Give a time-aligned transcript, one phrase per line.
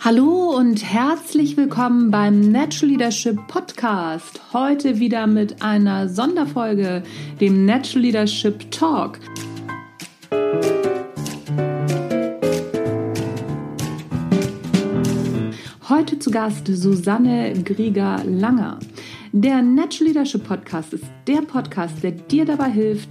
[0.00, 4.40] Hallo und herzlich willkommen beim Natural Leadership Podcast.
[4.54, 7.02] Heute wieder mit einer Sonderfolge,
[7.40, 9.18] dem Natural Leadership Talk.
[15.90, 18.78] Heute zu Gast Susanne Grieger-Langer.
[19.32, 23.10] Der Natural Leadership Podcast ist der Podcast, der dir dabei hilft,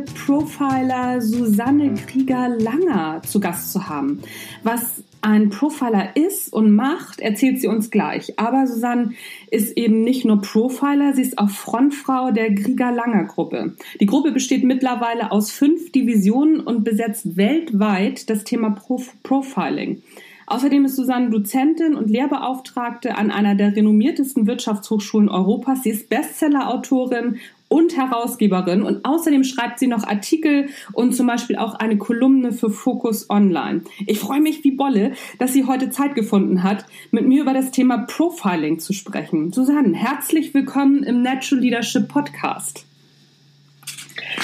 [0.00, 4.20] Profiler Susanne Krieger-Langer zu Gast zu haben.
[4.62, 8.38] Was ein Profiler ist und macht, erzählt sie uns gleich.
[8.38, 9.12] Aber Susanne
[9.50, 13.74] ist eben nicht nur Profiler, sie ist auch Frontfrau der Krieger-Langer-Gruppe.
[14.00, 20.02] Die Gruppe besteht mittlerweile aus fünf Divisionen und besetzt weltweit das Thema Prof Profiling.
[20.46, 25.82] Außerdem ist Susanne Dozentin und Lehrbeauftragte an einer der renommiertesten Wirtschaftshochschulen Europas.
[25.82, 27.36] Sie ist Bestsellerautorin
[27.68, 32.70] und Herausgeberin und außerdem schreibt sie noch Artikel und zum Beispiel auch eine Kolumne für
[32.70, 33.82] Focus Online.
[34.06, 37.70] Ich freue mich wie Bolle, dass sie heute Zeit gefunden hat, mit mir über das
[37.70, 39.52] Thema Profiling zu sprechen.
[39.52, 42.84] Susanne, herzlich willkommen im Natural Leadership Podcast.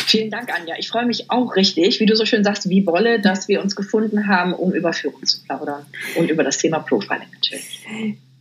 [0.06, 0.74] Vielen Dank, Anja.
[0.78, 3.76] Ich freue mich auch richtig, wie du so schön sagst, wie Bolle, dass wir uns
[3.76, 7.86] gefunden haben, um über Führung zu plaudern und über das Thema Profiling natürlich.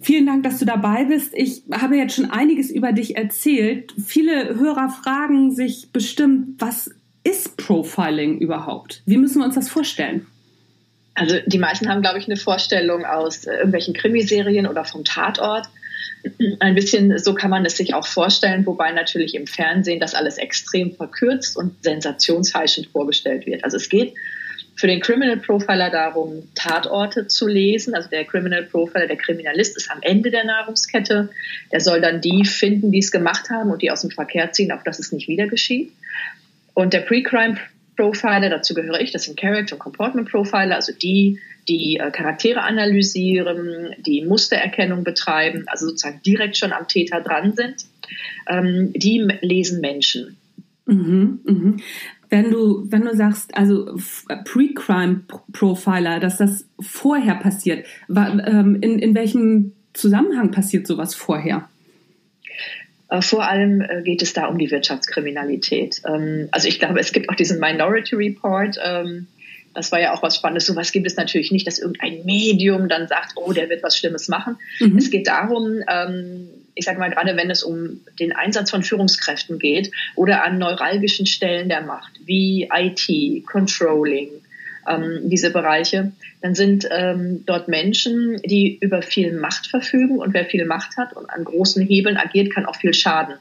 [0.01, 1.33] Vielen Dank, dass du dabei bist.
[1.35, 3.93] Ich habe jetzt schon einiges über dich erzählt.
[4.05, 6.89] Viele Hörer fragen sich bestimmt, was
[7.23, 9.01] ist Profiling überhaupt?
[9.05, 10.25] Wie müssen wir uns das vorstellen?
[11.15, 15.67] Also die meisten haben, glaube ich, eine Vorstellung aus äh, irgendwelchen Krimiserien oder vom Tatort.
[16.59, 20.37] Ein bisschen so kann man es sich auch vorstellen, wobei natürlich im Fernsehen das alles
[20.37, 23.65] extrem verkürzt und sensationsheischend vorgestellt wird.
[23.65, 24.13] Also es geht
[24.79, 27.95] für den Criminal Profiler darum, Tatorte zu lesen.
[27.95, 31.29] Also der Criminal Profiler, der Kriminalist ist am Ende der Nahrungskette.
[31.69, 34.71] Der soll dann die finden, die es gemacht haben und die aus dem Verkehr ziehen,
[34.71, 35.91] auf dass es nicht wieder geschieht.
[36.73, 37.57] Und der Pre-Crime
[37.97, 42.61] Profiler, dazu gehöre ich, das sind Character und Comportment Profiler, also die, die äh, Charaktere
[42.61, 47.83] analysieren, die Mustererkennung betreiben, also sozusagen direkt schon am Täter dran sind.
[48.47, 50.37] Ähm, die lesen Menschen.
[50.85, 51.81] Mhm, mhm
[52.29, 53.97] wenn du, wenn du sagst, also
[54.45, 61.67] Pre-Crime-Profiler, dass das vorher passiert, ähm, in, in welchem Zusammenhang passiert sowas vorher?
[63.09, 66.01] Äh, vor allem äh, geht es da um die Wirtschaftskriminalität.
[66.07, 68.77] Ähm, also ich glaube, es gibt auch diesen Minority Report.
[68.83, 69.27] Ähm,
[69.73, 70.67] das war ja auch was Spannendes.
[70.67, 74.27] Sowas gibt es natürlich nicht, dass irgendein Medium dann sagt, oh, der wird was Schlimmes
[74.27, 74.57] machen.
[74.79, 74.97] Mhm.
[74.97, 75.81] Es geht darum,
[76.79, 81.25] ich sage mal, gerade wenn es um den Einsatz von Führungskräften geht oder an neuralgischen
[81.25, 84.29] Stellen der Macht, wie IT, Controlling,
[84.87, 90.45] ähm, diese Bereiche, dann sind ähm, dort Menschen, die über viel Macht verfügen und wer
[90.45, 93.35] viel Macht hat und an großen Hebeln agiert, kann auch viel Schaden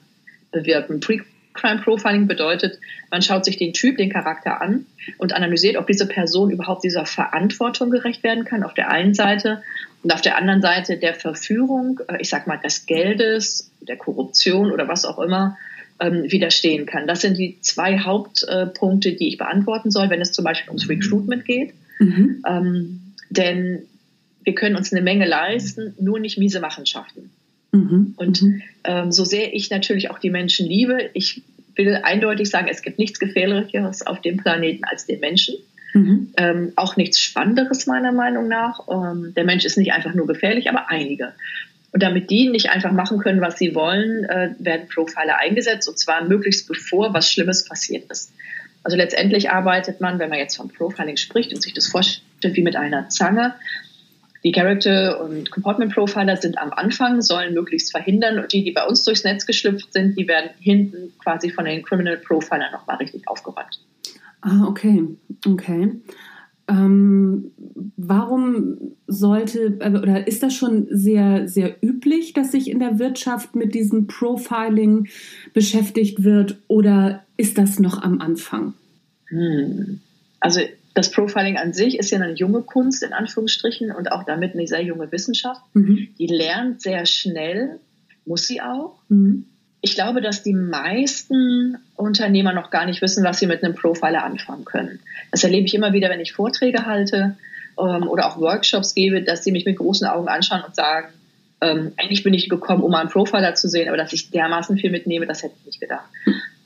[0.51, 0.99] bewirken.
[0.99, 2.81] Pre-Crime Profiling bedeutet,
[3.13, 4.85] man schaut sich den Typ, den Charakter an
[5.19, 9.63] und analysiert, ob diese Person überhaupt dieser Verantwortung gerecht werden kann auf der einen Seite
[10.09, 14.73] und auf der anderen Seite der Verführung, äh, ich sag mal, des Geldes, der Korruption
[14.73, 15.59] oder was auch immer,
[16.01, 17.07] ähm, widerstehen kann.
[17.07, 21.45] Das sind die zwei Hauptpunkte, die ich beantworten soll, wenn es zum Beispiel ums Recruitment
[21.45, 21.75] geht.
[21.99, 22.43] Mhm.
[22.49, 23.83] Ähm, denn
[24.45, 27.29] wir können uns eine Menge leisten, nur nicht miese Machenschaften.
[27.73, 28.15] Mhm.
[28.17, 28.63] Und mhm.
[28.85, 31.43] ähm, so sehr ich natürlich auch die Menschen liebe, ich
[31.77, 35.57] will eindeutig sagen, es gibt nichts Gefährlicheres auf dem Planeten als den Menschen.
[35.95, 36.33] Mhm.
[36.37, 38.81] Ähm, auch nichts Spannenderes meiner Meinung nach.
[38.89, 41.33] Ähm, der Mensch ist nicht einfach nur gefährlich, aber einige.
[41.93, 45.99] Und damit die nicht einfach machen können, was sie wollen, äh, werden Profiler eingesetzt und
[45.99, 48.33] zwar möglichst bevor was Schlimmes passiert ist.
[48.85, 52.63] Also letztendlich arbeitet man, wenn man jetzt von Profiling spricht und sich das vorstellt wie
[52.63, 53.55] mit einer Zange,
[54.45, 59.03] die Character- und Comportment-Profiler sind am Anfang, sollen möglichst verhindern und die, die bei uns
[59.03, 63.81] durchs Netz geschlüpft sind, die werden hinten quasi von den Criminal Profilern nochmal richtig aufgeräumt.
[64.41, 65.05] Ah, okay,
[65.47, 66.01] okay.
[66.69, 67.53] Ähm,
[67.97, 73.57] warum sollte äh, oder ist das schon sehr, sehr üblich, dass sich in der Wirtschaft
[73.57, 75.09] mit diesem Profiling
[75.55, 78.75] beschäftigt wird oder ist das noch am Anfang?
[79.29, 80.01] Hm.
[80.41, 80.61] Also
[80.95, 84.67] das Profiling an sich ist ja eine junge Kunst in Anführungsstrichen und auch damit eine
[84.67, 85.63] sehr junge Wissenschaft.
[85.75, 86.09] Mhm.
[86.19, 87.79] Die lernt sehr schnell,
[88.27, 88.99] muss sie auch.
[89.09, 89.45] Mhm.
[89.81, 94.25] Ich glaube, dass die meisten Unternehmer noch gar nicht wissen, was sie mit einem Profiler
[94.25, 95.01] anfangen können.
[95.31, 97.37] Das erlebe ich immer wieder, wenn ich Vorträge halte
[97.79, 101.09] ähm, oder auch Workshops gebe, dass sie mich mit großen Augen anschauen und sagen,
[101.61, 104.79] ähm, eigentlich bin ich gekommen, um mal einen Profiler zu sehen, aber dass ich dermaßen
[104.79, 106.09] viel mitnehme, das hätte ich nicht gedacht.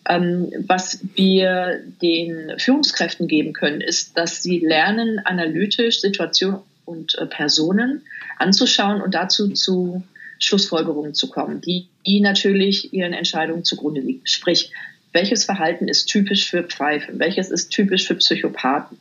[0.08, 7.26] Ähm, was wir den Führungskräften geben können, ist, dass sie lernen, analytisch Situationen und äh,
[7.26, 8.02] Personen
[8.38, 10.02] anzuschauen und dazu zu
[10.42, 14.26] Schlussfolgerungen zu kommen, die, die natürlich ihren Entscheidungen zugrunde liegen.
[14.26, 14.72] Sprich,
[15.12, 17.18] welches Verhalten ist typisch für Pfeifen?
[17.18, 18.98] Welches ist typisch für Psychopathen?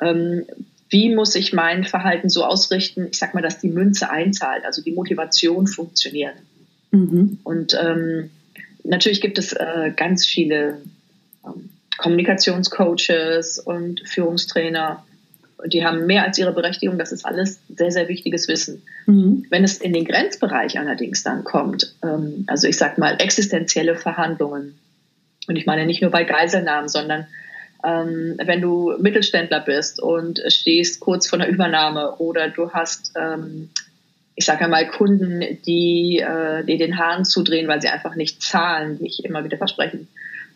[0.00, 0.44] Ähm,
[0.90, 4.82] wie muss ich mein Verhalten so ausrichten, ich sag mal, dass die Münze einzahlt, also
[4.82, 6.34] die Motivation funktioniert.
[6.90, 7.38] Mhm.
[7.42, 8.30] Und ähm,
[8.84, 10.82] natürlich gibt es äh, ganz viele
[11.46, 15.02] ähm, Kommunikationscoaches und Führungstrainer,
[15.66, 16.98] die haben mehr als ihre Berechtigung.
[16.98, 18.82] Das ist alles sehr, sehr wichtiges Wissen.
[19.06, 19.46] Mhm.
[19.50, 24.78] Wenn es in den Grenzbereich allerdings dann kommt, ähm, also ich sag mal existenzielle Verhandlungen,
[25.48, 27.26] und ich meine nicht nur bei Geiselnahmen, sondern
[27.84, 33.70] ähm, wenn du Mittelständler bist und stehst kurz vor einer Übernahme oder du hast, ähm,
[34.34, 38.98] ich sage einmal, Kunden, die, äh, die den Hahn zudrehen, weil sie einfach nicht zahlen,
[38.98, 40.08] die ich immer wieder versprechen,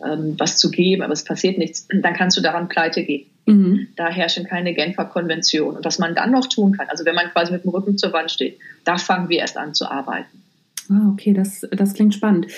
[0.05, 3.27] ähm, was zu geben, aber es passiert nichts, dann kannst du daran pleite gehen.
[3.47, 3.89] Mhm.
[3.97, 5.77] Da herrschen keine Genfer Konventionen.
[5.77, 8.13] Und was man dann noch tun kann, also wenn man quasi mit dem Rücken zur
[8.13, 10.43] Wand steht, da fangen wir erst an zu arbeiten.
[10.91, 12.49] Ah, okay, das, das klingt spannend.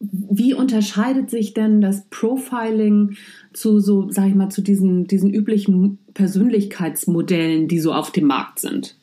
[0.00, 3.16] Wie unterscheidet sich denn das Profiling
[3.52, 8.58] zu so, sag ich mal, zu diesen, diesen üblichen Persönlichkeitsmodellen, die so auf dem Markt
[8.58, 8.96] sind?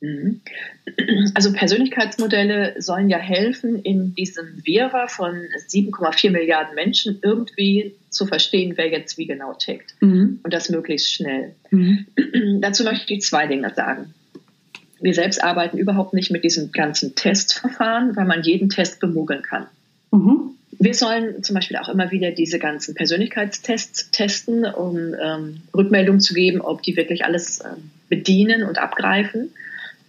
[0.00, 0.40] Mhm.
[1.34, 5.34] Also Persönlichkeitsmodelle sollen ja helfen, in diesem Wirrwarr von
[5.68, 9.94] 7,4 Milliarden Menschen irgendwie zu verstehen, wer jetzt wie genau tickt.
[10.00, 10.40] Mhm.
[10.42, 11.54] Und das möglichst schnell.
[11.70, 12.06] Mhm.
[12.60, 14.14] Dazu möchte ich zwei Dinge sagen.
[15.00, 19.66] Wir selbst arbeiten überhaupt nicht mit diesem ganzen Testverfahren, weil man jeden Test bemogeln kann.
[20.10, 20.54] Mhm.
[20.80, 26.34] Wir sollen zum Beispiel auch immer wieder diese ganzen Persönlichkeitstests testen, um ähm, Rückmeldung zu
[26.34, 29.50] geben, ob die wirklich alles ähm, bedienen und abgreifen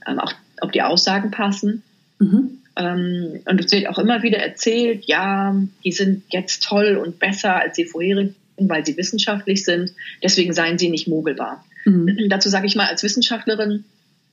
[0.10, 1.84] ähm, auch ob die Aussagen passen.
[2.20, 2.60] Mhm.
[2.76, 7.56] Ähm, und es wird auch immer wieder erzählt, ja, die sind jetzt toll und besser
[7.56, 9.94] als die vorherigen, weil sie wissenschaftlich sind.
[10.24, 11.64] Deswegen seien sie nicht mogelbar.
[11.86, 12.28] Mhm.
[12.30, 13.86] Dazu sage ich mal als Wissenschaftlerin,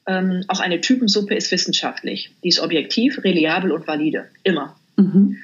[0.06, 2.30] ähm, auch eine Typensuppe ist wissenschaftlich.
[2.42, 4.26] Die ist objektiv, reliabel und valide.
[4.44, 4.76] Immer.
[4.96, 5.38] Mhm.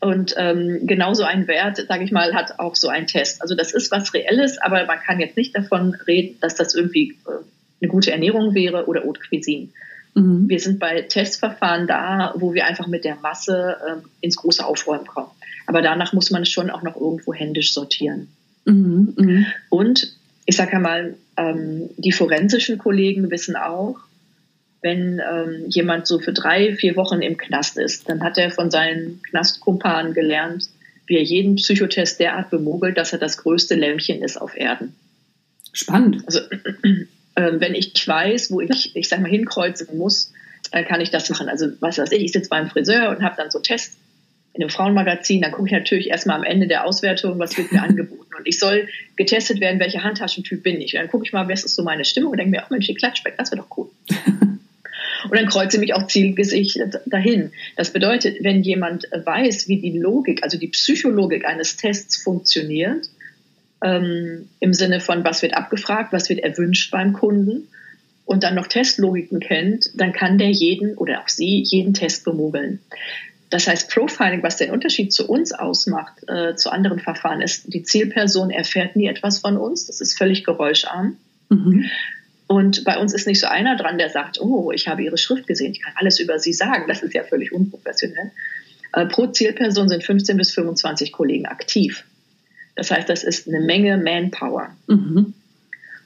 [0.00, 3.42] Und ähm, genauso ein Wert, sage ich mal, hat auch so ein Test.
[3.42, 7.16] Also das ist was Reelles, aber man kann jetzt nicht davon reden, dass das irgendwie
[7.26, 7.44] äh,
[7.80, 9.68] eine gute Ernährung wäre oder Haute Cuisine.
[10.14, 10.48] Mhm.
[10.48, 15.06] Wir sind bei Testverfahren da, wo wir einfach mit der Masse ähm, ins große Aufräumen
[15.06, 15.30] kommen.
[15.66, 18.28] Aber danach muss man es schon auch noch irgendwo händisch sortieren.
[18.64, 19.14] Mhm.
[19.16, 19.46] Mhm.
[19.68, 20.12] Und
[20.46, 23.96] ich sage ja mal, ähm, die forensischen Kollegen wissen auch,
[24.80, 28.70] wenn ähm, jemand so für drei, vier Wochen im Knast ist, dann hat er von
[28.70, 30.68] seinen Knastkumpanen gelernt,
[31.06, 34.94] wie er jeden Psychotest derart bemogelt, dass er das größte Lämmchen ist auf Erden.
[35.72, 36.22] Spannend.
[36.26, 36.40] Also
[37.60, 40.32] wenn ich weiß, wo ich, ich sag mal, hinkreuzen muss,
[40.72, 41.48] dann kann ich das machen.
[41.48, 43.96] Also was weiß ich, ich sitze beim Friseur und habe dann so Tests
[44.54, 47.82] in einem Frauenmagazin, dann gucke ich natürlich erstmal am Ende der Auswertung, was wird mir
[47.88, 48.34] angeboten.
[48.36, 50.94] Und ich soll getestet werden, welcher Handtaschentyp bin ich.
[50.94, 52.86] Und dann gucke ich mal, was ist so meine Stimmung und denke mir, ach Mensch,
[52.86, 53.88] die Klatschbeck, das wäre doch cool.
[55.30, 57.52] und dann kreuze ich mich auch zielgesichtet dahin.
[57.76, 63.08] Das bedeutet, wenn jemand weiß, wie die Logik, also die Psychologik eines Tests funktioniert,
[63.82, 67.68] ähm, im Sinne von, was wird abgefragt, was wird erwünscht beim Kunden
[68.24, 72.80] und dann noch Testlogiken kennt, dann kann der jeden oder auch sie jeden Test bemogeln.
[73.50, 77.82] Das heißt, Profiling, was den Unterschied zu uns ausmacht, äh, zu anderen Verfahren, ist, die
[77.82, 79.86] Zielperson erfährt nie etwas von uns.
[79.86, 81.16] Das ist völlig geräuscharm.
[81.48, 81.86] Mhm.
[82.46, 85.46] Und bei uns ist nicht so einer dran, der sagt, oh, ich habe Ihre Schrift
[85.46, 86.84] gesehen, ich kann alles über Sie sagen.
[86.88, 88.32] Das ist ja völlig unprofessionell.
[88.92, 92.04] Äh, pro Zielperson sind 15 bis 25 Kollegen aktiv.
[92.78, 94.70] Das heißt, das ist eine Menge Manpower.
[94.86, 95.34] Mhm.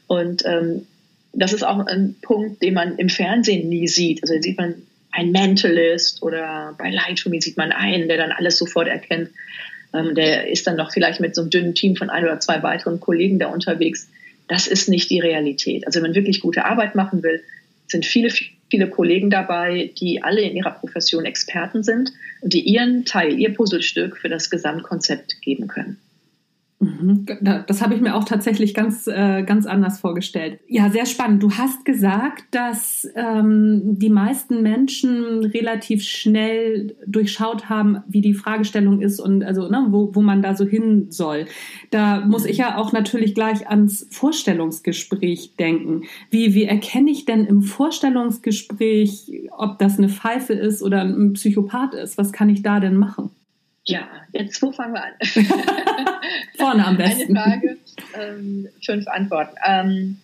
[0.06, 0.86] Und ähm,
[1.34, 4.22] das ist auch ein Punkt, den man im Fernsehen nie sieht.
[4.22, 4.76] Also sieht man
[5.10, 9.28] ein Mentalist oder bei Light Me sieht man einen, der dann alles sofort erkennt.
[9.92, 12.62] Ähm, der ist dann noch vielleicht mit so einem dünnen Team von ein oder zwei
[12.62, 14.08] weiteren Kollegen da unterwegs.
[14.48, 15.86] Das ist nicht die Realität.
[15.86, 17.42] Also wenn man wirklich gute Arbeit machen will,
[17.86, 18.30] sind viele,
[18.70, 23.52] viele Kollegen dabei, die alle in ihrer Profession Experten sind und die ihren Teil, ihr
[23.52, 25.98] Puzzlestück für das Gesamtkonzept geben können.
[26.82, 27.26] Mhm.
[27.66, 30.58] Das habe ich mir auch tatsächlich ganz, äh, ganz anders vorgestellt.
[30.66, 31.42] Ja, sehr spannend.
[31.42, 39.00] Du hast gesagt, dass ähm, die meisten Menschen relativ schnell durchschaut haben, wie die Fragestellung
[39.00, 41.46] ist und also ne, wo, wo man da so hin soll.
[41.90, 46.02] Da muss ich ja auch natürlich gleich ans Vorstellungsgespräch denken.
[46.30, 51.94] Wie, wie erkenne ich denn im Vorstellungsgespräch, ob das eine Pfeife ist oder ein Psychopath
[51.94, 52.18] ist?
[52.18, 53.30] Was kann ich da denn machen?
[53.84, 55.12] Ja, jetzt wo fangen wir an?
[56.56, 57.36] Vorne am besten.
[57.36, 57.76] Eine Frage,
[58.14, 59.56] ähm, fünf Antworten.
[59.66, 60.18] Ähm,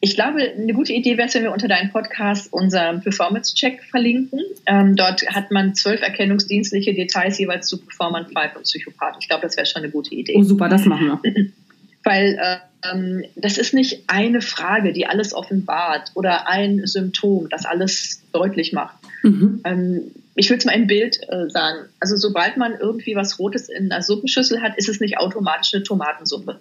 [0.00, 4.40] ich glaube, eine gute Idee wäre es, wenn wir unter deinem Podcast unseren Performance-Check verlinken.
[4.66, 9.18] Ähm, dort hat man zwölf erkennungsdienstliche Details jeweils zu Performern, Pfeife und Psychopath.
[9.20, 10.34] Ich glaube, das wäre schon eine gute Idee.
[10.36, 11.50] Oh, super, das machen wir.
[12.02, 18.22] Weil ähm, das ist nicht eine Frage, die alles offenbart oder ein Symptom, das alles
[18.32, 18.96] deutlich macht.
[19.22, 19.60] Mhm.
[19.64, 20.00] Ähm,
[20.40, 21.90] ich will es mal ein Bild äh, sagen.
[22.00, 25.82] Also sobald man irgendwie was Rotes in einer Suppenschüssel hat, ist es nicht automatisch eine
[25.82, 26.58] Tomatensuppe.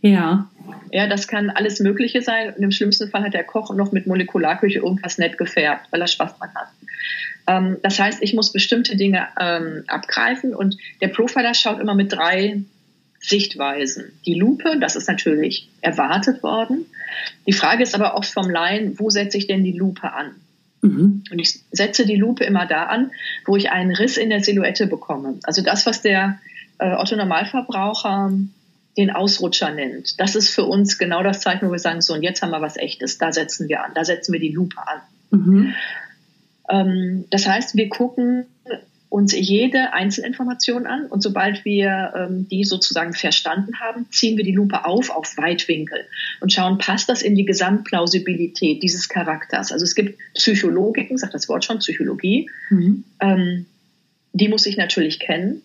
[0.00, 0.50] Ja.
[0.90, 2.52] Ja, das kann alles Mögliche sein.
[2.52, 6.08] Und im schlimmsten Fall hat der Koch noch mit Molekularküche irgendwas nett gefärbt, weil er
[6.08, 6.68] Spaß dran hat.
[7.46, 12.12] Ähm, das heißt, ich muss bestimmte Dinge ähm, abgreifen und der Profiler schaut immer mit
[12.12, 12.60] drei
[13.20, 14.18] Sichtweisen.
[14.26, 16.86] Die Lupe, das ist natürlich erwartet worden.
[17.46, 20.34] Die Frage ist aber oft vom Laien, wo setze ich denn die Lupe an?
[20.82, 21.24] Mhm.
[21.30, 23.12] Und ich setze die Lupe immer da an,
[23.46, 25.38] wo ich einen Riss in der Silhouette bekomme.
[25.44, 26.38] Also das, was der
[26.78, 28.32] äh, Otto Normalverbraucher
[28.96, 30.20] den Ausrutscher nennt.
[30.20, 32.60] Das ist für uns genau das Zeichen, wo wir sagen, so, und jetzt haben wir
[32.60, 33.16] was Echtes.
[33.16, 33.92] Da setzen wir an.
[33.94, 35.00] Da setzen wir die Lupe an.
[35.30, 35.74] Mhm.
[36.68, 38.46] Ähm, das heißt, wir gucken
[39.12, 44.52] uns jede Einzelinformation an und sobald wir ähm, die sozusagen verstanden haben, ziehen wir die
[44.54, 46.06] Lupe auf auf Weitwinkel
[46.40, 49.70] und schauen, passt das in die Gesamtplausibilität dieses Charakters.
[49.70, 53.04] Also es gibt Psychologiken, sagt das Wort schon, Psychologie, mhm.
[53.20, 53.66] ähm,
[54.32, 55.60] die muss ich natürlich kennen,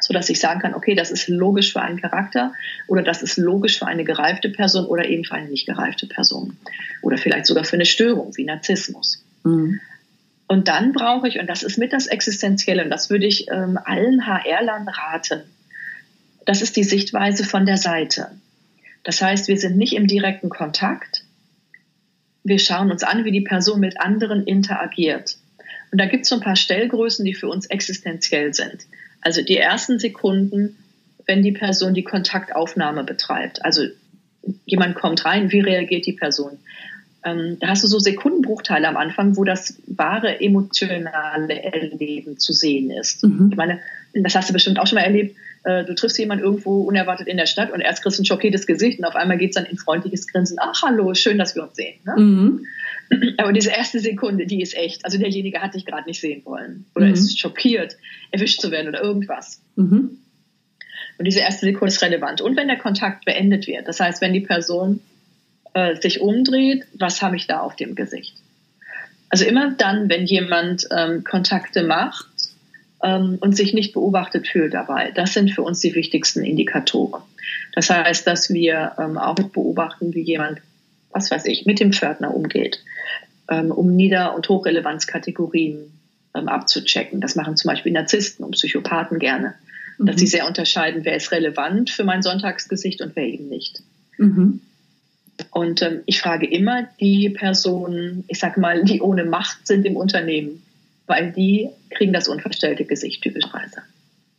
[0.00, 2.54] so dass ich sagen kann, okay, das ist logisch für einen Charakter
[2.88, 6.56] oder das ist logisch für eine gereifte Person oder eben für eine nicht gereifte Person
[7.02, 9.22] oder vielleicht sogar für eine Störung wie Narzissmus.
[9.44, 9.78] Mhm.
[10.52, 13.78] Und dann brauche ich, und das ist mit das Existenzielle, und das würde ich ähm,
[13.82, 15.44] allen HR-Lern raten,
[16.44, 18.32] das ist die Sichtweise von der Seite.
[19.02, 21.24] Das heißt, wir sind nicht im direkten Kontakt.
[22.44, 25.38] Wir schauen uns an, wie die Person mit anderen interagiert.
[25.90, 28.82] Und da gibt es so ein paar Stellgrößen, die für uns existenziell sind.
[29.22, 30.76] Also die ersten Sekunden,
[31.24, 33.64] wenn die Person die Kontaktaufnahme betreibt.
[33.64, 33.86] Also
[34.66, 36.58] jemand kommt rein, wie reagiert die Person?
[37.24, 42.90] Ähm, da hast du so Sekundenbruchteile am Anfang, wo das wahre emotionale Erleben zu sehen
[42.90, 43.22] ist.
[43.22, 43.48] Mhm.
[43.50, 43.80] Ich meine,
[44.14, 45.36] das hast du bestimmt auch schon mal erlebt.
[45.64, 48.66] Äh, du triffst jemanden irgendwo unerwartet in der Stadt und erst kriegst du ein schockiertes
[48.66, 50.58] Gesicht und auf einmal geht es dann in freundliches Grinsen.
[50.60, 51.94] Ach, hallo, schön, dass wir uns sehen.
[52.04, 52.16] Ne?
[52.16, 52.66] Mhm.
[53.38, 55.04] Aber diese erste Sekunde, die ist echt.
[55.04, 57.12] Also derjenige hat dich gerade nicht sehen wollen oder mhm.
[57.12, 57.96] ist schockiert,
[58.32, 59.60] erwischt zu werden oder irgendwas.
[59.76, 60.18] Mhm.
[61.18, 62.40] Und diese erste Sekunde ist relevant.
[62.40, 65.00] Und wenn der Kontakt beendet wird, das heißt, wenn die Person
[65.74, 68.34] äh, sich umdreht, was habe ich da auf dem Gesicht?
[69.28, 72.28] Also immer dann, wenn jemand ähm, Kontakte macht
[73.02, 77.22] ähm, und sich nicht beobachtet fühlt dabei, das sind für uns die wichtigsten Indikatoren.
[77.74, 80.60] Das heißt, dass wir ähm, auch beobachten, wie jemand,
[81.10, 82.84] was weiß ich, mit dem Pförtner umgeht,
[83.50, 85.90] ähm, um Nieder- und Hochrelevanzkategorien
[86.34, 87.20] ähm, abzuchecken.
[87.20, 89.54] Das machen zum Beispiel Narzissten und Psychopathen gerne,
[89.96, 90.06] mhm.
[90.06, 93.82] dass sie sehr unterscheiden, wer ist relevant für mein Sonntagsgesicht und wer eben nicht.
[94.18, 94.60] Mhm.
[95.50, 99.96] Und ähm, ich frage immer die Personen, ich sage mal, die ohne Macht sind im
[99.96, 100.62] Unternehmen,
[101.06, 103.82] weil die kriegen das unverstellte Gesicht typischerweise.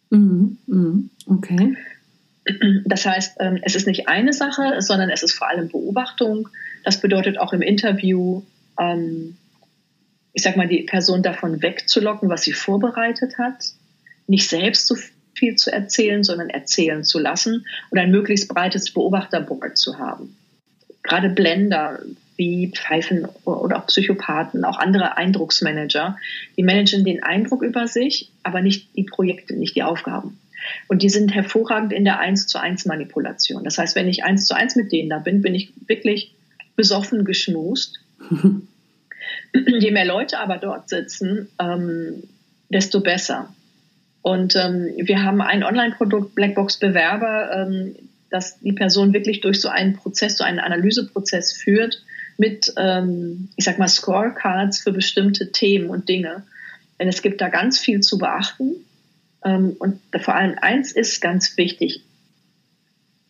[0.09, 0.57] Mhm.
[0.67, 1.09] Mhm.
[1.25, 1.75] Okay.
[2.85, 6.49] Das heißt, ähm, es ist nicht eine Sache, sondern es ist vor allem Beobachtung.
[6.83, 8.43] Das bedeutet auch im Interview,
[8.79, 9.37] ähm,
[10.33, 13.63] ich sage mal, die Person davon wegzulocken, was sie vorbereitet hat,
[14.27, 14.95] nicht selbst so
[15.33, 20.35] viel zu erzählen, sondern erzählen zu lassen und ein möglichst breites Beobachterboard zu haben
[21.03, 21.99] gerade Blender
[22.35, 26.17] wie Pfeifen oder auch Psychopathen, auch andere Eindrucksmanager,
[26.57, 30.39] die managen den Eindruck über sich, aber nicht die Projekte, nicht die Aufgaben.
[30.87, 33.63] Und die sind hervorragend in der 1 zu 1 Manipulation.
[33.63, 36.33] Das heißt, wenn ich 1 zu 1 mit denen da bin, bin ich wirklich
[36.75, 37.99] besoffen geschmust.
[39.53, 42.23] Je mehr Leute aber dort sitzen, ähm,
[42.69, 43.53] desto besser.
[44.21, 47.95] Und ähm, wir haben ein Online-Produkt, Blackbox Bewerber, ähm,
[48.33, 52.03] dass die Person wirklich durch so einen Prozess, so einen Analyseprozess führt
[52.37, 56.43] mit, ähm, ich sag mal, Scorecards für bestimmte Themen und Dinge.
[56.99, 58.73] Denn es gibt da ganz viel zu beachten.
[59.45, 62.01] Ähm, und vor allem eins ist ganz wichtig.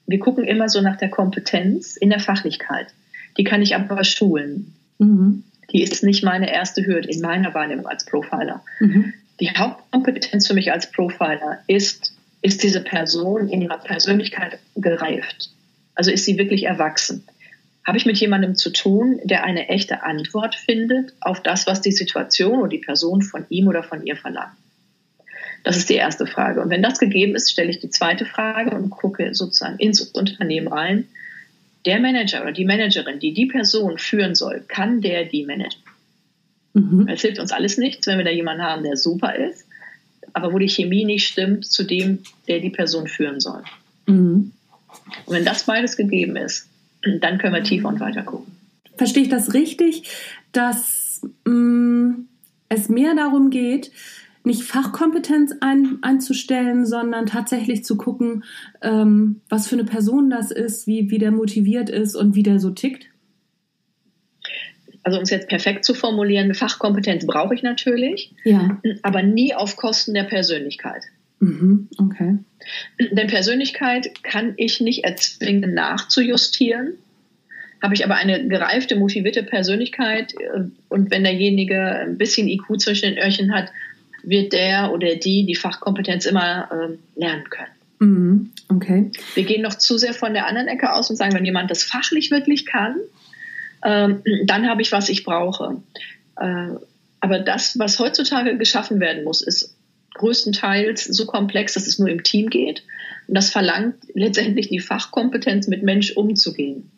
[0.07, 2.87] Wir gucken immer so nach der Kompetenz in der Fachlichkeit.
[3.37, 4.73] Die kann ich aber schulen.
[4.99, 5.43] Mhm.
[5.73, 8.63] Die ist nicht meine erste Hürde in meiner Wahrnehmung als Profiler.
[8.79, 9.13] Mhm.
[9.41, 12.12] Die Hauptkompetenz für mich als Profiler ist
[12.43, 15.49] ist diese Person in ihrer Persönlichkeit gereift?
[15.95, 17.23] Also ist sie wirklich erwachsen?
[17.85, 21.91] Habe ich mit jemandem zu tun, der eine echte Antwort findet auf das, was die
[21.91, 24.55] Situation oder die Person von ihm oder von ihr verlangt?
[25.63, 26.61] Das ist die erste Frage.
[26.61, 30.67] Und wenn das gegeben ist, stelle ich die zweite Frage und gucke sozusagen ins Unternehmen
[30.67, 31.07] rein.
[31.85, 35.81] Der Manager oder die Managerin, die die Person führen soll, kann der die managen?
[36.73, 37.07] Mhm.
[37.07, 39.62] Es hilft uns alles nichts, wenn wir da jemanden haben, der super ist,
[40.33, 43.63] aber wo die Chemie nicht stimmt zu dem, der die Person führen soll.
[44.07, 44.51] Mhm.
[45.25, 46.67] Und wenn das beides gegeben ist,
[47.21, 48.53] dann können wir tiefer und weiter gucken.
[48.97, 50.03] Verstehe ich das richtig,
[50.51, 52.27] dass mh, mm,
[52.69, 53.91] es mehr darum geht,
[54.43, 58.43] nicht Fachkompetenz ein, einzustellen, sondern tatsächlich zu gucken,
[58.81, 62.59] ähm, was für eine Person das ist, wie, wie der motiviert ist und wie der
[62.59, 63.07] so tickt?
[65.03, 68.79] Also um es jetzt perfekt zu formulieren, Fachkompetenz brauche ich natürlich, ja.
[69.01, 71.03] aber nie auf Kosten der Persönlichkeit.
[71.39, 72.37] Mhm, okay.
[73.11, 76.93] Denn Persönlichkeit kann ich nicht erzwingen, nachzujustieren.
[77.81, 83.13] Habe ich aber eine gereifte, motivierte Persönlichkeit äh, und wenn derjenige ein bisschen IQ zwischen
[83.13, 83.69] den Öhrchen hat,
[84.23, 87.71] wird der oder die die Fachkompetenz immer äh, lernen können.
[87.99, 89.11] Mhm, okay.
[89.35, 91.83] Wir gehen noch zu sehr von der anderen Ecke aus und sagen, wenn jemand das
[91.83, 92.95] fachlich wirklich kann,
[93.83, 95.81] ähm, dann habe ich, was ich brauche.
[96.39, 96.69] Äh,
[97.19, 99.75] aber das, was heutzutage geschaffen werden muss, ist
[100.15, 102.83] größtenteils so komplex, dass es nur im Team geht.
[103.27, 106.91] Und das verlangt letztendlich die Fachkompetenz, mit Mensch umzugehen.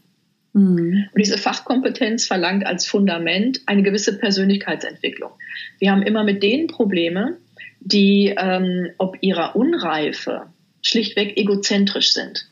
[0.53, 1.07] Mhm.
[1.13, 5.31] Und diese Fachkompetenz verlangt als Fundament eine gewisse Persönlichkeitsentwicklung.
[5.79, 7.37] Wir haben immer mit denen Probleme,
[7.81, 10.47] die ähm, ob ihrer Unreife
[10.81, 12.47] schlichtweg egozentrisch sind.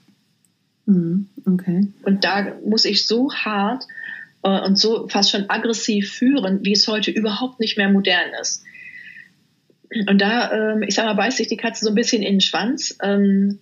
[0.85, 1.29] Mhm.
[1.45, 1.87] Okay.
[2.03, 3.85] Und da muss ich so hart
[4.49, 8.63] und so fast schon aggressiv führen, wie es heute überhaupt nicht mehr modern ist.
[10.07, 12.41] Und da, ähm, ich sage mal, beißt sich die Katze so ein bisschen in den
[12.41, 12.97] Schwanz.
[13.01, 13.59] Ähm,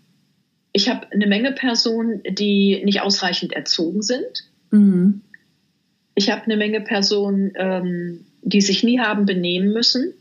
[0.73, 4.50] ich habe eine Menge Personen, die nicht ausreichend erzogen sind.
[4.71, 5.21] Mhm.
[6.15, 10.13] Ich habe eine Menge Personen, ähm, die sich nie haben benehmen müssen,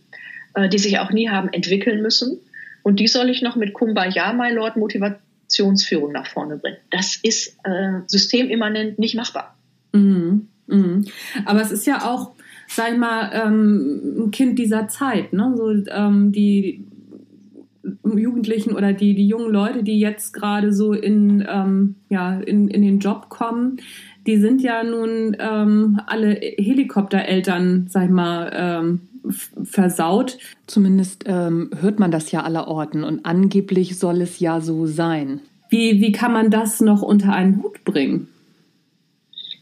[0.54, 2.38] äh, die sich auch nie haben entwickeln müssen.
[2.82, 6.78] Und die soll ich noch mit Kumbaya, my Lord, Motivationsführung nach vorne bringen.
[6.90, 9.56] Das ist äh, systemimmanent nicht machbar.
[9.92, 10.48] Mhm.
[10.66, 11.04] Mhm.
[11.44, 12.32] Aber es ist ja auch,
[12.68, 15.52] sag ich mal, ähm, ein Kind dieser Zeit, ne?
[15.56, 16.84] So, ähm, die
[18.04, 22.82] Jugendlichen oder die, die jungen Leute, die jetzt gerade so in, ähm, ja, in, in
[22.82, 23.78] den Job kommen,
[24.26, 29.00] die sind ja nun ähm, alle Helikoptereltern, sag ich mal, ähm,
[29.64, 30.38] versaut.
[30.66, 35.40] Zumindest ähm, hört man das ja allerorten und angeblich soll es ja so sein.
[35.70, 38.28] Wie, wie kann man das noch unter einen Hut bringen?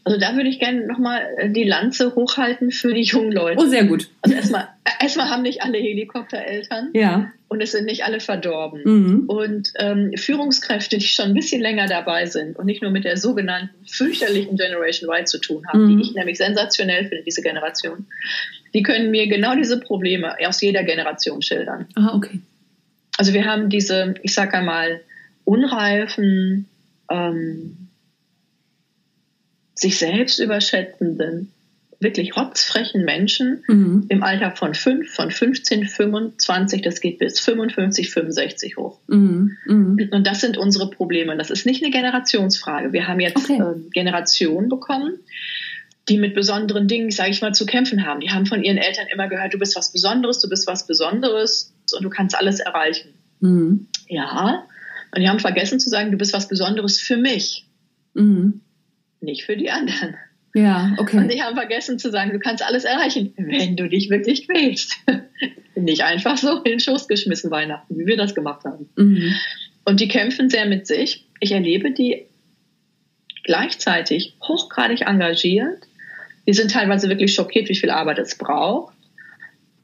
[0.03, 3.61] Also da würde ich gerne nochmal äh, die Lanze hochhalten für die jungen Leute.
[3.61, 4.09] Oh, sehr gut.
[4.21, 6.89] Also erstmal, äh, erstmal haben nicht alle Helikoptereltern.
[6.93, 7.31] Ja.
[7.47, 8.81] Und es sind nicht alle verdorben.
[8.83, 9.23] Mhm.
[9.27, 13.17] Und ähm, Führungskräfte, die schon ein bisschen länger dabei sind und nicht nur mit der
[13.17, 15.97] sogenannten fürchterlichen Generation Y zu tun haben, mhm.
[15.97, 18.05] die ich nämlich sensationell finde, diese Generation,
[18.73, 21.87] die können mir genau diese Probleme aus jeder Generation schildern.
[21.95, 22.39] Ah, okay.
[23.17, 25.01] Also wir haben diese, ich sage einmal,
[25.43, 26.67] unreifen,
[27.09, 27.88] ähm,
[29.79, 31.51] sich selbst überschätzenden,
[32.01, 34.05] wirklich rotzfrechen Menschen mhm.
[34.09, 38.99] im Alter von 5, von 15, 25, das geht bis 55, 65 hoch.
[39.07, 39.57] Mhm.
[39.65, 40.09] Mhm.
[40.11, 41.35] Und das sind unsere Probleme.
[41.37, 42.93] Das ist nicht eine Generationsfrage.
[42.93, 43.61] Wir haben jetzt okay.
[43.61, 45.19] äh, Generationen bekommen,
[46.07, 48.19] die mit besonderen Dingen, sage ich mal, zu kämpfen haben.
[48.21, 51.73] Die haben von ihren Eltern immer gehört, du bist was Besonderes, du bist was Besonderes
[51.95, 53.13] und du kannst alles erreichen.
[53.39, 53.87] Mhm.
[54.07, 54.65] Ja,
[55.13, 57.65] und die haben vergessen zu sagen, du bist was Besonderes für mich.
[58.13, 58.61] Mhm
[59.21, 60.15] nicht für die anderen.
[60.55, 61.17] Ja, okay.
[61.17, 64.95] Und die haben vergessen zu sagen, du kannst alles erreichen, wenn du dich wirklich quälst.
[65.75, 68.89] nicht einfach so in den Schoß geschmissen Weihnachten, wie wir das gemacht haben.
[68.95, 69.35] Mhm.
[69.85, 71.25] Und die kämpfen sehr mit sich.
[71.39, 72.25] Ich erlebe die
[73.43, 75.87] gleichzeitig hochgradig engagiert.
[76.47, 78.93] Die sind teilweise wirklich schockiert, wie viel Arbeit es braucht.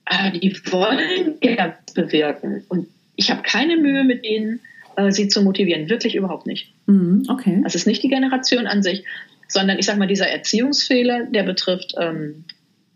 [0.05, 2.63] Aber die wollen gerne bewirken.
[2.69, 4.59] Und ich habe keine Mühe mit ihnen,
[4.97, 5.89] äh, sie zu motivieren.
[5.89, 6.73] Wirklich überhaupt nicht.
[6.86, 7.62] Mhm, okay.
[7.63, 9.03] Das ist nicht die Generation an sich,
[9.47, 12.45] sondern ich sage mal, dieser Erziehungsfehler, der betrifft ähm,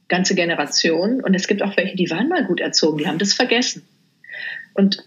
[0.08, 1.22] ganze Generationen.
[1.22, 3.84] Und es gibt auch welche, die waren mal gut erzogen, die haben das vergessen.
[4.74, 5.04] Und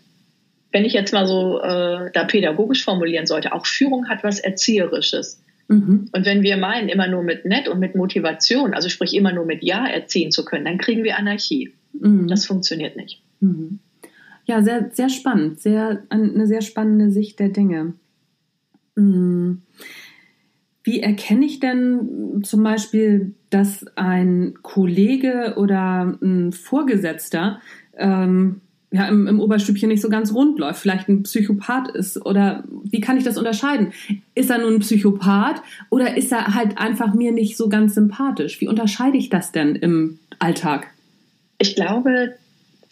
[0.71, 5.43] wenn ich jetzt mal so äh, da pädagogisch formulieren sollte, auch Führung hat was Erzieherisches.
[5.69, 6.09] Mhm.
[6.13, 9.45] Und wenn wir meinen, immer nur mit nett und mit Motivation, also sprich immer nur
[9.45, 11.73] mit Ja erziehen zu können, dann kriegen wir Anarchie.
[11.93, 12.29] Mhm.
[12.29, 13.21] Das funktioniert nicht.
[13.41, 13.81] Mhm.
[14.45, 15.61] Ja, sehr, sehr spannend.
[15.61, 17.95] Sehr, eine sehr spannende Sicht der Dinge.
[18.97, 19.63] Mhm.
[20.85, 27.61] Wie erkenne ich denn zum Beispiel, dass ein Kollege oder ein Vorgesetzter
[27.97, 32.65] ähm, ja, im, im Oberstübchen nicht so ganz rund läuft, vielleicht ein Psychopath ist oder
[32.85, 33.93] wie kann ich das unterscheiden?
[34.35, 38.61] Ist er nun ein Psychopath oder ist er halt einfach mir nicht so ganz sympathisch?
[38.61, 40.89] Wie unterscheide ich das denn im Alltag?
[41.59, 42.35] Ich glaube,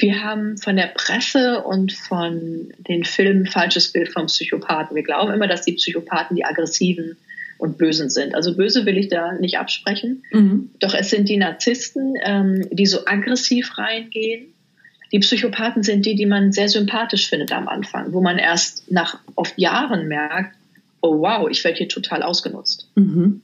[0.00, 4.96] wir haben von der Presse und von den Filmen falsches Bild vom Psychopathen.
[4.96, 7.16] Wir glauben immer, dass die Psychopathen die aggressiven
[7.58, 8.34] und Bösen sind.
[8.34, 10.24] Also böse will ich da nicht absprechen.
[10.32, 10.70] Mhm.
[10.80, 14.54] Doch es sind die Narzissten, ähm, die so aggressiv reingehen.
[15.12, 19.18] Die Psychopathen sind die, die man sehr sympathisch findet am Anfang, wo man erst nach
[19.34, 20.56] oft Jahren merkt,
[21.02, 22.88] oh wow, ich werde hier total ausgenutzt.
[22.94, 23.42] Mhm.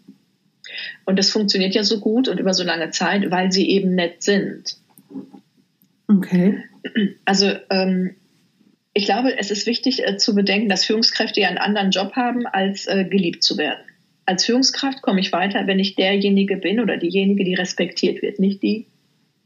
[1.05, 4.23] Und das funktioniert ja so gut und über so lange Zeit, weil sie eben nett
[4.23, 4.77] sind.
[6.09, 6.63] Okay.
[7.25, 8.15] Also ähm,
[8.95, 12.47] ich glaube, es ist wichtig äh, zu bedenken, dass Führungskräfte ja einen anderen Job haben,
[12.47, 13.81] als äh, geliebt zu werden.
[14.25, 18.63] Als Führungskraft komme ich weiter, wenn ich derjenige bin oder diejenige, die respektiert wird, nicht
[18.63, 18.87] die,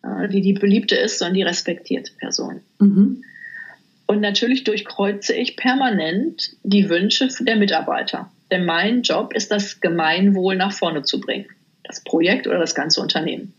[0.03, 2.61] äh, die die beliebte ist, sondern die respektierte Person.
[2.79, 3.25] Mhm.
[4.07, 8.31] Und natürlich durchkreuze ich permanent die Wünsche der Mitarbeiter.
[8.51, 11.47] Denn mein Job ist, das Gemeinwohl nach vorne zu bringen.
[11.85, 13.53] Das Projekt oder das ganze Unternehmen.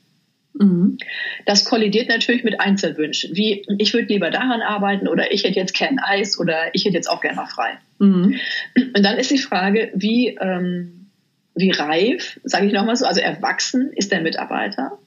[0.61, 0.97] Mhm.
[1.45, 5.75] Das kollidiert natürlich mit Einzelwünschen, wie ich würde lieber daran arbeiten oder ich hätte jetzt
[5.75, 7.79] kein Eis oder ich hätte jetzt auch gerne mal frei.
[7.97, 8.39] Mhm.
[8.75, 11.07] Und dann ist die Frage, wie, ähm,
[11.55, 14.99] wie reif, sage ich nochmal so, also erwachsen ist der Mitarbeiter.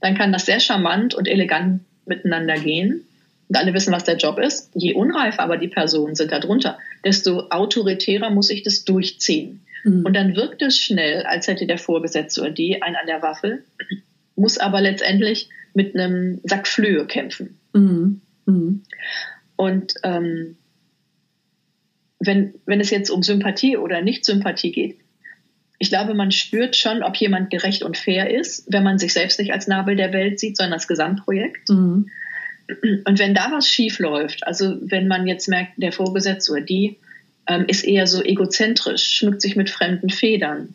[0.00, 3.04] Dann kann das sehr charmant und elegant miteinander gehen.
[3.48, 4.70] Und alle wissen, was der Job ist.
[4.74, 9.66] Je unreifer aber die Personen sind darunter, desto autoritärer muss ich das durchziehen.
[9.82, 10.06] Mhm.
[10.06, 13.64] Und dann wirkt es schnell, als hätte der Vorgesetzte oder die einen an der Waffel
[14.36, 17.58] muss aber letztendlich mit einem Sack Flöhe kämpfen.
[17.72, 18.20] Mhm.
[18.46, 18.82] Mhm.
[19.56, 20.56] Und ähm,
[22.18, 24.98] wenn, wenn es jetzt um Sympathie oder Nicht-Sympathie geht,
[25.78, 29.38] ich glaube, man spürt schon, ob jemand gerecht und fair ist, wenn man sich selbst
[29.38, 31.70] nicht als Nabel der Welt sieht, sondern als Gesamtprojekt.
[31.70, 32.10] Mhm.
[33.04, 36.98] Und wenn da was schief läuft, also wenn man jetzt merkt, der Vorgesetzte oder die
[37.46, 40.74] ähm, ist eher so egozentrisch, schmückt sich mit fremden Federn,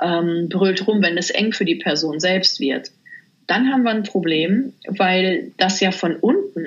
[0.00, 2.90] ähm, brüllt rum, wenn es eng für die Person selbst wird,
[3.46, 6.66] dann haben wir ein Problem, weil das ja von unten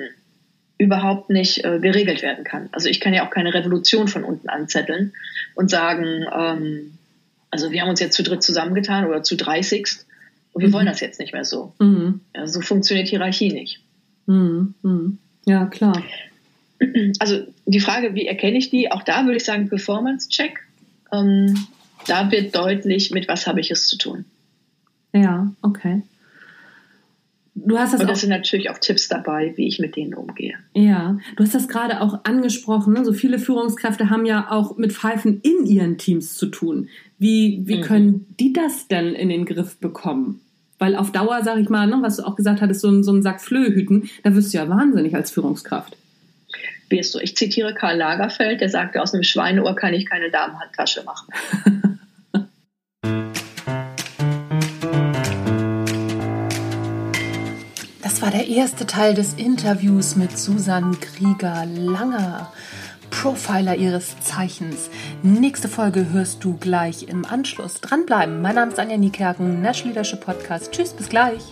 [0.78, 2.68] überhaupt nicht äh, geregelt werden kann.
[2.70, 5.12] Also ich kann ja auch keine Revolution von unten anzetteln
[5.54, 6.92] und sagen, ähm,
[7.50, 10.06] also wir haben uns jetzt zu dritt zusammengetan oder zu dreißigst
[10.52, 10.72] und wir mhm.
[10.72, 11.72] wollen das jetzt nicht mehr so.
[11.80, 12.20] Mhm.
[12.34, 13.80] Ja, so funktioniert Hierarchie nicht.
[14.26, 14.74] Mhm.
[14.82, 15.18] mhm.
[15.46, 16.02] Ja, klar.
[17.18, 18.92] Also die Frage, wie erkenne ich die?
[18.92, 20.60] Auch da würde ich sagen, Performance-Check.
[21.12, 21.66] Ähm,
[22.08, 24.24] da wird deutlich, mit was habe ich es zu tun.
[25.12, 26.02] Ja, okay.
[27.54, 30.54] Du hast das und da sind natürlich auch Tipps dabei, wie ich mit denen umgehe.
[30.74, 32.92] Ja, du hast das gerade auch angesprochen.
[32.92, 33.04] Ne?
[33.04, 36.88] So viele Führungskräfte haben ja auch mit Pfeifen in ihren Teams zu tun.
[37.18, 37.82] Wie, wie mhm.
[37.82, 40.40] können die das denn in den Griff bekommen?
[40.78, 43.22] Weil auf Dauer, sag ich mal, ne, was du auch gesagt hattest, so, so ein
[43.22, 45.96] Sack Flöhe hüten, da wirst du ja wahnsinnig als Führungskraft.
[46.88, 47.18] Wirst du.
[47.18, 51.28] Ich zitiere Karl Lagerfeld, der sagte, aus einem Schweineohr kann ich keine Damenhandtasche machen.
[58.38, 62.52] der erste Teil des Interviews mit Susan Krieger-Langer,
[63.10, 64.90] Profiler ihres Zeichens.
[65.24, 67.80] Nächste Folge hörst du gleich im Anschluss.
[67.80, 68.40] Dranbleiben.
[68.40, 70.70] Mein Name ist Anja Niekerken, National Leadership Podcast.
[70.70, 71.42] Tschüss, bis gleich.